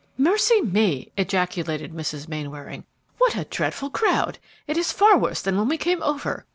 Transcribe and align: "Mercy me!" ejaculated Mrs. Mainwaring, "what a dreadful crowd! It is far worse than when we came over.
"Mercy 0.17 0.61
me!" 0.63 1.11
ejaculated 1.15 1.93
Mrs. 1.93 2.27
Mainwaring, 2.27 2.85
"what 3.19 3.35
a 3.35 3.43
dreadful 3.45 3.91
crowd! 3.91 4.39
It 4.65 4.75
is 4.75 4.91
far 4.91 5.15
worse 5.15 5.43
than 5.43 5.59
when 5.59 5.67
we 5.67 5.77
came 5.77 6.01
over. 6.01 6.47